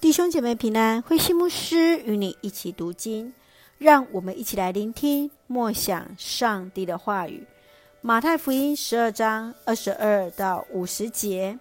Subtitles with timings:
[0.00, 3.34] 弟兄姐妹平安，慧馨牧师与你一起读经，
[3.76, 7.46] 让我们一起来聆听默想上帝的话语。
[8.00, 11.58] 马太福音十二章二十二到五十节，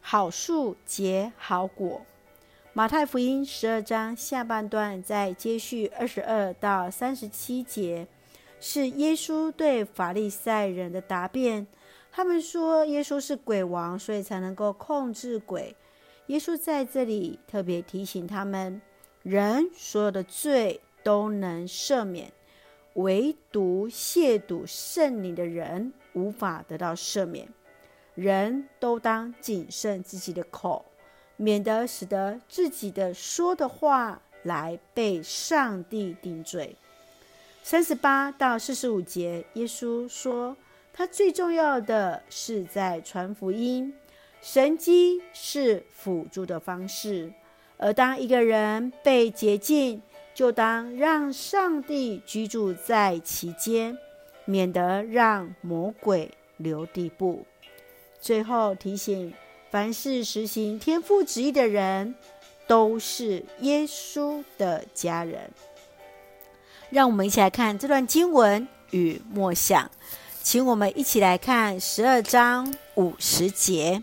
[0.00, 2.00] 好树结好果。
[2.72, 8.08] 马太福音十二章下半段在接续二十二到三十七节，
[8.58, 11.66] 是耶稣对法利赛人的答辩。
[12.10, 15.76] 他们说耶稣是鬼王，所以才能够控制鬼。
[16.26, 18.80] 耶稣在这里特别提醒他们：
[19.22, 22.32] 人所有的罪都能赦免，
[22.94, 27.48] 唯独亵渎圣灵的人无法得到赦免。
[28.14, 30.84] 人都当谨慎自己的口，
[31.36, 36.76] 免得使得自己的说的话来被上帝定罪。
[37.62, 40.56] 三十八到四十五节，耶稣说。
[40.94, 43.94] 他最重要的是在传福音，
[44.42, 47.32] 神迹是辅助的方式。
[47.78, 50.02] 而当一个人被洁净，
[50.34, 53.96] 就当让上帝居住在其间，
[54.44, 57.46] 免得让魔鬼留地步。
[58.20, 59.32] 最后提醒：
[59.70, 62.14] 凡是实行天父旨意的人，
[62.66, 65.50] 都是耶稣的家人。
[66.90, 69.90] 让我们一起来看这段经文与默想。
[70.42, 74.02] 请我们一起来看十二章五十节：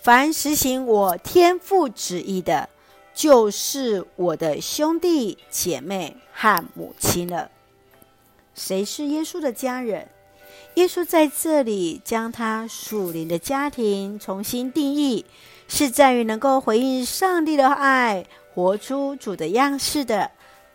[0.00, 2.68] 凡实行我天父旨意的，
[3.12, 7.50] 就是我的兄弟姐妹和母亲了。
[8.54, 10.08] 谁是耶稣的家人？
[10.74, 15.26] 耶稣在这里将他属灵的家庭重新定义，
[15.66, 20.30] 是在于能够回应上帝的爱，活出主的样式的，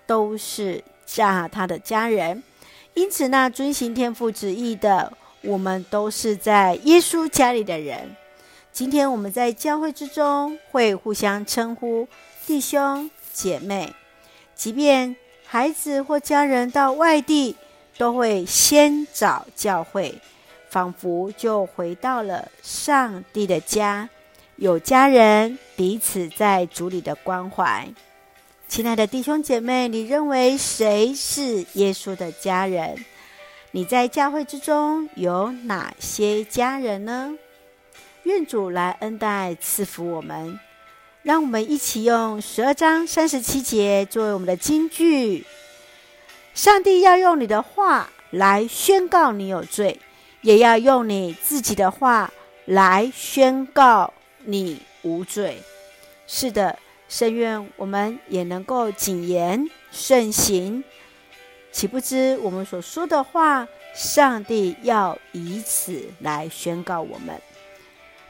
[0.06, 2.44] 都是家他的家人。
[2.94, 8.16] 因此，那遵行天父旨意的，我们都是在耶稣家里的人。
[8.74, 12.08] 今天我们在教会之中会互相称呼
[12.48, 13.94] 弟兄姐妹，
[14.56, 17.56] 即便孩子或家人到外地，
[18.00, 20.20] 都会先找教会，
[20.72, 24.10] 仿佛就回到了上帝的家，
[24.56, 27.88] 有家人彼此在主里的关怀。
[28.68, 33.06] 亲爱的弟兄姐妹，你认为谁是耶稣的家人？
[33.70, 37.38] 你在教会之中有哪些家人呢？
[38.24, 40.60] 愿主来恩待赐福我们，
[41.22, 45.46] 让我们一起用十二章三十七节作为我们的金句。
[46.54, 50.00] 上帝要用你的话来宣告你有罪，
[50.42, 52.32] 也要用你自己的话
[52.66, 54.14] 来宣告
[54.46, 55.62] 你无罪。
[56.28, 56.78] 是的。
[57.10, 60.84] 深愿我们也能够谨言慎行，
[61.72, 67.40] 岂不知我们所说的话，上帝要以此来宣告我们。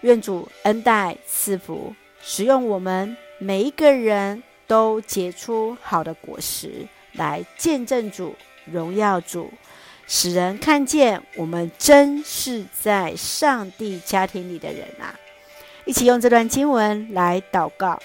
[0.04, 9.50] 愿主恩待赐福，使用我们每一个人都结出好的果实，来见证主、荣耀主，
[10.06, 15.16] 使人看见我们真是在上帝家庭里的人啊！
[15.86, 17.98] 一起用这段经文来祷告。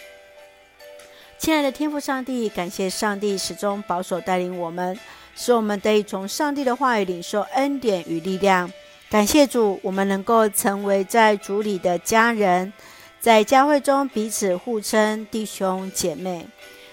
[1.36, 4.96] 亲爱的天父上帝，感谢上帝始终保守带领我们，
[5.34, 8.70] 使我们得以从上帝的话语领受恩典与力量。
[9.10, 12.70] 感谢主，我们能够成为在主里的家人，
[13.18, 16.46] 在教会中彼此互称弟兄姐妹。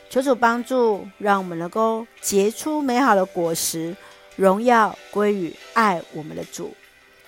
[0.09, 3.93] 求主帮助，让我们能够结出美好的果实，
[4.37, 6.73] 荣耀归于爱我们的主。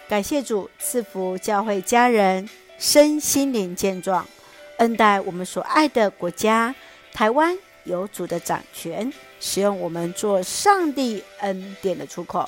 [0.08, 2.50] 感谢主赐福教会家人
[2.80, 4.26] 身心灵健壮，
[4.78, 6.74] 恩待我们所爱的国家。
[7.12, 9.12] 台湾有主的掌权，
[9.42, 12.48] 使用我们做上帝恩典的出口。